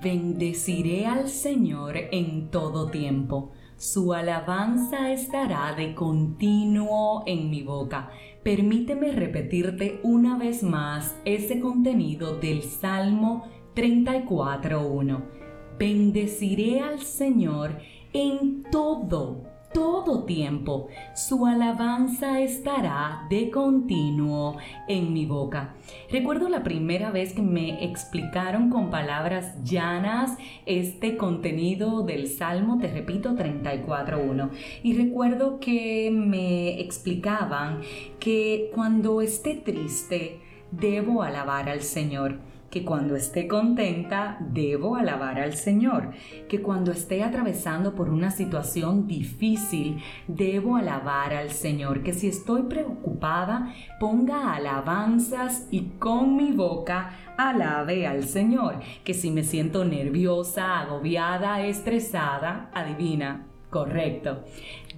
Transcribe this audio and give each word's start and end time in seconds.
Bendeciré 0.00 1.06
al 1.06 1.28
Señor 1.28 1.96
en 1.96 2.50
todo 2.50 2.88
tiempo. 2.88 3.50
Su 3.76 4.14
alabanza 4.14 5.10
estará 5.12 5.74
de 5.74 5.92
continuo 5.96 7.24
en 7.26 7.50
mi 7.50 7.64
boca. 7.64 8.10
Permíteme 8.44 9.10
repetirte 9.10 9.98
una 10.04 10.38
vez 10.38 10.62
más 10.62 11.16
ese 11.24 11.58
contenido 11.58 12.36
del 12.38 12.62
Salmo 12.62 13.48
34.1. 13.74 15.20
Bendeciré 15.80 16.80
al 16.80 17.00
Señor 17.00 17.78
en 18.12 18.62
todo 18.70 19.57
todo 19.72 20.24
tiempo. 20.24 20.88
Su 21.14 21.46
alabanza 21.46 22.40
estará 22.40 23.26
de 23.28 23.50
continuo 23.50 24.56
en 24.86 25.12
mi 25.12 25.26
boca. 25.26 25.74
Recuerdo 26.10 26.48
la 26.48 26.62
primera 26.62 27.10
vez 27.10 27.32
que 27.32 27.42
me 27.42 27.84
explicaron 27.84 28.70
con 28.70 28.90
palabras 28.90 29.62
llanas 29.64 30.36
este 30.66 31.16
contenido 31.16 32.02
del 32.02 32.28
Salmo, 32.28 32.78
te 32.78 32.88
repito, 32.88 33.30
34.1. 33.30 34.50
Y 34.82 34.96
recuerdo 34.96 35.60
que 35.60 36.10
me 36.12 36.80
explicaban 36.80 37.80
que 38.18 38.70
cuando 38.74 39.20
esté 39.20 39.54
triste, 39.54 40.40
debo 40.70 41.22
alabar 41.22 41.68
al 41.68 41.82
Señor 41.82 42.38
que 42.70 42.84
cuando 42.84 43.16
esté 43.16 43.48
contenta 43.48 44.36
debo 44.40 44.96
alabar 44.96 45.40
al 45.40 45.54
Señor, 45.54 46.10
que 46.48 46.60
cuando 46.60 46.92
esté 46.92 47.22
atravesando 47.22 47.94
por 47.94 48.10
una 48.10 48.30
situación 48.30 49.06
difícil 49.06 50.02
debo 50.26 50.76
alabar 50.76 51.32
al 51.34 51.50
Señor, 51.50 52.02
que 52.02 52.12
si 52.12 52.28
estoy 52.28 52.62
preocupada 52.64 53.72
ponga 53.98 54.54
alabanzas 54.54 55.66
y 55.70 55.82
con 55.98 56.36
mi 56.36 56.52
boca 56.52 57.10
alabe 57.36 58.06
al 58.06 58.24
Señor, 58.24 58.80
que 59.04 59.14
si 59.14 59.30
me 59.30 59.44
siento 59.44 59.84
nerviosa, 59.84 60.80
agobiada, 60.80 61.64
estresada, 61.64 62.70
adivina, 62.74 63.47
Correcto. 63.70 64.44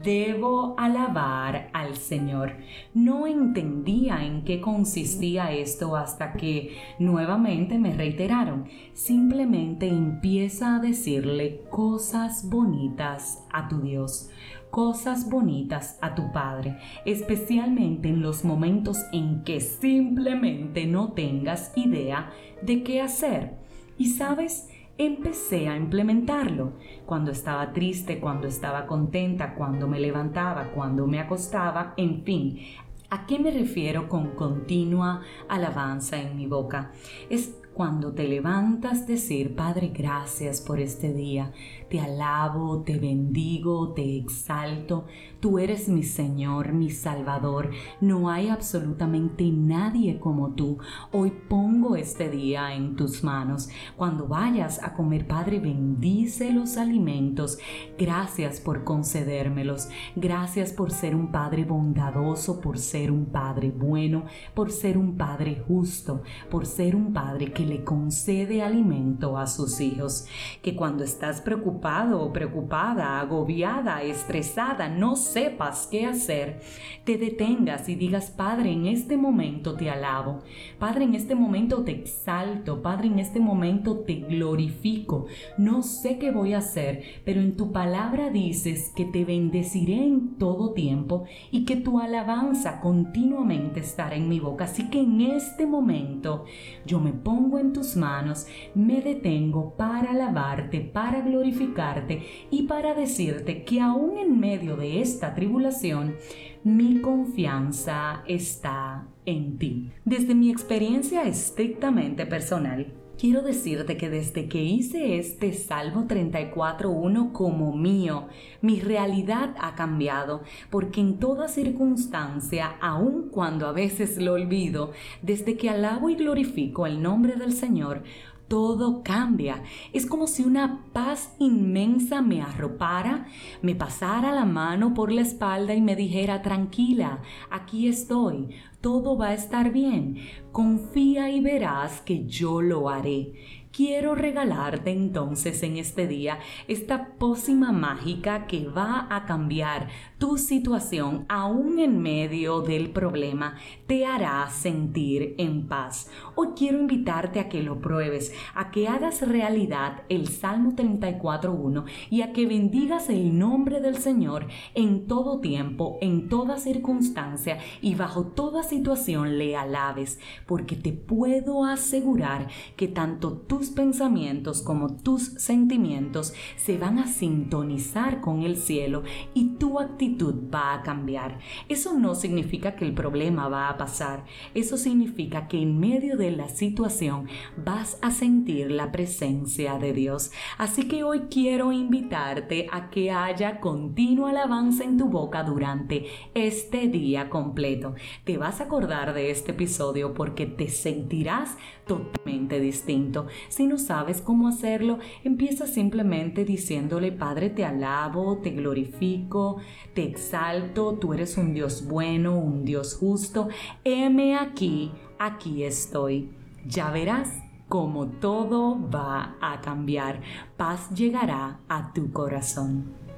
Debo 0.02 0.74
alabar 0.78 1.70
al 1.72 1.96
Señor. 1.96 2.52
No 2.94 3.26
entendía 3.26 4.24
en 4.24 4.44
qué 4.44 4.60
consistía 4.60 5.52
esto 5.52 5.96
hasta 5.96 6.34
que 6.34 6.76
nuevamente 7.00 7.78
me 7.78 7.92
reiteraron. 7.92 8.66
Simplemente 8.94 9.88
empieza 9.88 10.76
a 10.76 10.78
decirle 10.78 11.62
cosas 11.68 12.48
bonitas 12.48 13.44
a 13.52 13.68
tu 13.68 13.80
Dios, 13.80 14.30
cosas 14.70 15.28
bonitas 15.28 15.98
a 16.00 16.14
tu 16.14 16.30
Padre, 16.32 16.78
especialmente 17.04 18.08
en 18.08 18.22
los 18.22 18.44
momentos 18.44 18.98
en 19.12 19.42
que 19.42 19.60
simplemente 19.60 20.86
no 20.86 21.12
tengas 21.12 21.72
idea 21.76 22.30
de 22.62 22.84
qué 22.84 23.00
hacer. 23.02 23.58
Y 23.98 24.06
sabes, 24.06 24.69
empecé 25.00 25.66
a 25.66 25.76
implementarlo. 25.76 26.74
Cuando 27.06 27.30
estaba 27.30 27.72
triste, 27.72 28.20
cuando 28.20 28.46
estaba 28.46 28.86
contenta, 28.86 29.54
cuando 29.54 29.88
me 29.88 29.98
levantaba, 29.98 30.72
cuando 30.72 31.06
me 31.06 31.18
acostaba, 31.18 31.94
en 31.96 32.22
fin. 32.22 32.60
¿A 33.08 33.26
qué 33.26 33.38
me 33.38 33.50
refiero 33.50 34.08
con 34.08 34.36
continua 34.36 35.22
alabanza 35.48 36.20
en 36.20 36.36
mi 36.36 36.46
boca? 36.46 36.92
Es 37.30 37.56
cuando 37.72 38.12
te 38.12 38.28
levantas 38.28 39.06
decir, 39.06 39.56
Padre, 39.56 39.88
gracias 39.88 40.60
por 40.60 40.78
este 40.80 41.14
día, 41.14 41.50
te 41.88 41.98
alabo, 41.98 42.82
te 42.82 42.98
bendigo, 42.98 43.94
te 43.94 44.18
exalto, 44.18 45.06
tú 45.40 45.58
eres 45.58 45.88
mi 45.88 46.02
Señor, 46.02 46.72
mi 46.72 46.90
Salvador, 46.90 47.70
no 48.00 48.30
hay 48.30 48.48
absolutamente 48.48 49.50
nadie 49.50 50.20
como 50.20 50.50
tú. 50.50 50.78
Hoy 51.12 51.32
pongo 51.48 51.96
este 51.96 52.28
día 52.28 52.74
en 52.74 52.94
tus 52.94 53.24
manos. 53.24 53.70
Cuando 53.96 54.28
vayas 54.28 54.82
a 54.82 54.92
comer, 54.92 55.26
Padre, 55.26 55.58
bendice 55.58 56.52
los 56.52 56.76
alimentos. 56.76 57.58
Gracias 57.98 58.60
por 58.60 58.84
concedérmelos. 58.84 59.88
Gracias 60.14 60.72
por 60.72 60.90
ser 60.90 61.16
un 61.16 61.32
Padre 61.32 61.64
bondadoso, 61.64 62.60
por 62.60 62.78
ser 62.78 63.10
un 63.10 63.26
Padre 63.26 63.70
bueno, 63.70 64.24
por 64.54 64.70
ser 64.70 64.98
un 64.98 65.16
Padre 65.16 65.62
justo, 65.66 66.22
por 66.50 66.66
ser 66.66 66.94
un 66.94 67.12
Padre 67.12 67.52
que 67.52 67.64
le 67.64 67.82
concede 67.82 68.62
alimento 68.62 69.38
a 69.38 69.46
sus 69.46 69.80
hijos, 69.80 70.26
que 70.62 70.76
cuando 70.76 71.02
estás 71.02 71.40
preocupado 71.40 72.20
o 72.20 72.32
preocupada, 72.32 73.20
agobiada, 73.20 74.02
estresada, 74.02 74.88
no 74.88 75.16
sepas 75.32 75.88
qué 75.90 76.06
hacer, 76.06 76.60
te 77.04 77.16
detengas 77.16 77.88
y 77.88 77.94
digas, 77.94 78.30
Padre, 78.30 78.72
en 78.72 78.86
este 78.86 79.16
momento 79.16 79.74
te 79.74 79.90
alabo, 79.90 80.40
Padre, 80.78 81.04
en 81.04 81.14
este 81.14 81.34
momento 81.34 81.84
te 81.84 81.92
exalto, 81.92 82.82
Padre, 82.82 83.08
en 83.08 83.18
este 83.18 83.40
momento 83.40 83.98
te 84.00 84.16
glorifico, 84.16 85.26
no 85.56 85.82
sé 85.82 86.18
qué 86.18 86.30
voy 86.30 86.54
a 86.54 86.58
hacer, 86.58 87.02
pero 87.24 87.40
en 87.40 87.56
tu 87.56 87.72
palabra 87.72 88.30
dices 88.30 88.92
que 88.94 89.04
te 89.04 89.24
bendeciré 89.24 90.04
en 90.04 90.36
todo 90.36 90.72
tiempo 90.72 91.24
y 91.50 91.64
que 91.64 91.76
tu 91.76 92.00
alabanza 92.00 92.80
continuamente 92.80 93.80
estará 93.80 94.16
en 94.16 94.28
mi 94.28 94.40
boca, 94.40 94.64
así 94.64 94.90
que 94.90 95.00
en 95.00 95.20
este 95.20 95.66
momento 95.66 96.44
yo 96.86 97.00
me 97.00 97.12
pongo 97.12 97.58
en 97.58 97.72
tus 97.72 97.96
manos, 97.96 98.46
me 98.74 99.00
detengo 99.00 99.74
para 99.76 100.10
alabarte, 100.10 100.80
para 100.80 101.20
glorificarte 101.20 102.22
y 102.50 102.62
para 102.64 102.94
decirte 102.94 103.64
que 103.64 103.80
aún 103.80 104.18
en 104.18 104.38
medio 104.38 104.76
de 104.76 105.00
esta 105.20 105.34
tribulación, 105.34 106.16
mi 106.64 107.02
confianza 107.02 108.22
está 108.26 109.06
en 109.26 109.58
ti. 109.58 109.92
Desde 110.06 110.34
mi 110.34 110.50
experiencia 110.50 111.24
estrictamente 111.24 112.24
personal, 112.24 112.86
quiero 113.18 113.42
decirte 113.42 113.98
que 113.98 114.08
desde 114.08 114.48
que 114.48 114.62
hice 114.62 115.18
este 115.18 115.52
Salmo 115.52 116.06
34.1 116.08 117.32
como 117.32 117.76
mío, 117.76 118.28
mi 118.62 118.80
realidad 118.80 119.54
ha 119.60 119.74
cambiado, 119.74 120.42
porque 120.70 121.02
en 121.02 121.18
toda 121.18 121.48
circunstancia, 121.48 122.78
aun 122.80 123.28
cuando 123.28 123.66
a 123.66 123.72
veces 123.72 124.16
lo 124.16 124.32
olvido, 124.32 124.92
desde 125.20 125.58
que 125.58 125.68
alabo 125.68 126.08
y 126.08 126.14
glorifico 126.14 126.86
el 126.86 127.02
nombre 127.02 127.36
del 127.36 127.52
Señor, 127.52 128.04
todo 128.50 129.04
cambia. 129.04 129.62
Es 129.92 130.06
como 130.06 130.26
si 130.26 130.42
una 130.42 130.84
paz 130.92 131.36
inmensa 131.38 132.20
me 132.20 132.42
arropara, 132.42 133.28
me 133.62 133.76
pasara 133.76 134.32
la 134.32 134.44
mano 134.44 134.92
por 134.92 135.12
la 135.12 135.20
espalda 135.22 135.72
y 135.72 135.80
me 135.80 135.94
dijera, 135.94 136.42
tranquila, 136.42 137.22
aquí 137.48 137.86
estoy, 137.86 138.48
todo 138.80 139.16
va 139.16 139.28
a 139.28 139.34
estar 139.34 139.70
bien, 139.70 140.16
confía 140.50 141.30
y 141.30 141.40
verás 141.40 142.00
que 142.00 142.26
yo 142.26 142.60
lo 142.60 142.90
haré. 142.90 143.34
Quiero 143.72 144.16
regalarte 144.16 144.90
entonces 144.90 145.62
en 145.62 145.76
este 145.76 146.08
día 146.08 146.40
esta 146.66 147.12
pócima 147.18 147.70
mágica 147.70 148.48
que 148.48 148.66
va 148.66 149.06
a 149.08 149.26
cambiar 149.26 149.86
tu 150.18 150.38
situación 150.38 151.24
aún 151.28 151.78
en 151.78 152.02
medio 152.02 152.62
del 152.62 152.90
problema, 152.90 153.54
te 153.86 154.04
hará 154.04 154.50
sentir 154.50 155.36
en 155.38 155.68
paz. 155.68 156.10
Hoy 156.34 156.48
quiero 156.56 156.80
invitarte 156.80 157.38
a 157.38 157.48
que 157.48 157.62
lo 157.62 157.80
pruebes, 157.80 158.34
a 158.56 158.72
que 158.72 158.88
hagas 158.88 159.26
realidad 159.26 160.02
el 160.08 160.26
Salmo 160.26 160.72
34.1 160.72 161.84
y 162.10 162.22
a 162.22 162.32
que 162.32 162.46
bendigas 162.46 163.08
el 163.08 163.38
nombre 163.38 163.80
del 163.80 163.98
Señor 163.98 164.48
en 164.74 165.06
todo 165.06 165.38
tiempo, 165.38 165.96
en 166.00 166.28
toda 166.28 166.58
circunstancia 166.58 167.58
y 167.80 167.94
bajo 167.94 168.24
toda 168.24 168.64
situación 168.64 169.38
le 169.38 169.54
alabes, 169.54 170.18
porque 170.46 170.74
te 170.74 170.92
puedo 170.92 171.64
asegurar 171.64 172.48
que 172.74 172.88
tanto 172.88 173.34
tú 173.34 173.59
pensamientos 173.68 174.62
como 174.62 174.96
tus 174.96 175.24
sentimientos 175.34 176.32
se 176.56 176.78
van 176.78 176.98
a 176.98 177.06
sintonizar 177.06 178.22
con 178.22 178.44
el 178.44 178.56
cielo 178.56 179.02
y 179.34 179.56
tu 179.58 179.78
actitud 179.78 180.34
va 180.52 180.72
a 180.72 180.82
cambiar. 180.82 181.38
Eso 181.68 181.98
no 181.98 182.14
significa 182.14 182.76
que 182.76 182.86
el 182.86 182.94
problema 182.94 183.48
va 183.48 183.68
a 183.68 183.76
pasar, 183.76 184.24
eso 184.54 184.78
significa 184.78 185.48
que 185.48 185.60
en 185.60 185.78
medio 185.78 186.16
de 186.16 186.30
la 186.30 186.48
situación 186.48 187.28
vas 187.62 187.98
a 188.00 188.10
sentir 188.10 188.70
la 188.70 188.90
presencia 188.90 189.78
de 189.78 189.92
Dios. 189.92 190.30
Así 190.56 190.88
que 190.88 191.04
hoy 191.04 191.26
quiero 191.30 191.72
invitarte 191.72 192.68
a 192.72 192.88
que 192.88 193.10
haya 193.10 193.60
continua 193.60 194.30
alabanza 194.30 194.84
en 194.84 194.96
tu 194.96 195.06
boca 195.06 195.42
durante 195.42 196.06
este 196.34 196.88
día 196.88 197.28
completo. 197.28 197.94
Te 198.24 198.38
vas 198.38 198.60
a 198.60 198.64
acordar 198.64 199.12
de 199.14 199.30
este 199.30 199.52
episodio 199.52 200.14
porque 200.14 200.46
te 200.46 200.68
sentirás 200.68 201.56
totalmente 201.86 202.60
distinto. 202.60 203.26
Si 203.50 203.66
no 203.66 203.78
sabes 203.78 204.20
cómo 204.20 204.46
hacerlo, 204.46 205.00
empieza 205.24 205.66
simplemente 205.66 206.44
diciéndole, 206.44 207.10
Padre, 207.10 207.50
te 207.50 207.64
alabo, 207.64 208.38
te 208.38 208.50
glorifico, 208.50 209.56
te 209.92 210.04
exalto, 210.04 210.94
tú 210.94 211.12
eres 211.14 211.36
un 211.36 211.52
Dios 211.52 211.88
bueno, 211.88 212.38
un 212.38 212.64
Dios 212.64 212.94
justo. 212.94 213.48
Heme 213.82 214.36
aquí, 214.36 214.92
aquí 215.18 215.64
estoy. 215.64 216.30
Ya 216.64 216.92
verás 216.92 217.28
cómo 217.68 218.06
todo 218.06 218.78
va 218.88 219.36
a 219.40 219.60
cambiar. 219.60 220.20
Paz 220.56 220.88
llegará 220.90 221.58
a 221.68 221.92
tu 221.92 222.12
corazón. 222.12 223.09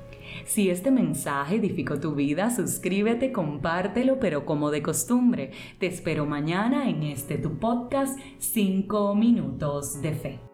Si 0.46 0.70
este 0.70 0.90
mensaje 0.90 1.56
edificó 1.56 1.98
tu 1.98 2.14
vida, 2.14 2.50
suscríbete, 2.50 3.32
compártelo, 3.32 4.18
pero 4.18 4.44
como 4.44 4.70
de 4.70 4.82
costumbre, 4.82 5.50
te 5.78 5.86
espero 5.86 6.26
mañana 6.26 6.88
en 6.88 7.02
este 7.02 7.38
tu 7.38 7.58
podcast 7.58 8.18
5 8.38 9.14
minutos 9.14 10.00
de 10.02 10.12
fe. 10.12 10.51